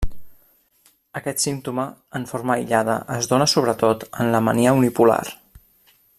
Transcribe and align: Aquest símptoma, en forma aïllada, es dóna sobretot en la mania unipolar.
Aquest 1.19 1.43
símptoma, 1.43 1.85
en 2.19 2.25
forma 2.31 2.55
aïllada, 2.55 2.95
es 3.17 3.29
dóna 3.35 3.49
sobretot 3.55 4.07
en 4.25 4.33
la 4.37 4.41
mania 4.49 4.75
unipolar. 4.81 5.23